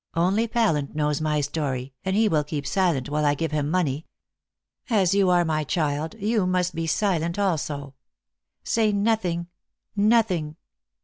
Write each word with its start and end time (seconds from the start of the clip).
Only 0.15 0.47
Pallant 0.47 0.95
knows 0.95 1.21
my 1.21 1.41
story, 1.41 1.93
and 2.03 2.15
he 2.15 2.27
will 2.27 2.43
keep 2.43 2.65
silent 2.65 3.07
while 3.07 3.23
I 3.23 3.35
give 3.35 3.51
him 3.51 3.69
money. 3.69 4.07
As 4.89 5.13
you 5.13 5.29
are 5.29 5.45
my 5.45 5.63
child, 5.63 6.15
you 6.17 6.47
must 6.47 6.73
be 6.73 6.87
silent 6.87 7.37
also. 7.37 7.93
Say 8.63 8.91
nothing 8.93 9.45
nothing." 9.95 10.55